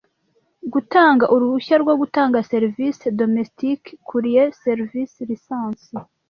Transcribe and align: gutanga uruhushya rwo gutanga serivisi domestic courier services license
gutanga 0.73 1.25
uruhushya 1.33 1.75
rwo 1.83 1.93
gutanga 2.01 2.37
serivisi 2.51 3.05
domestic 3.19 3.79
courier 4.09 4.49
services 4.63 5.11
license 5.29 5.87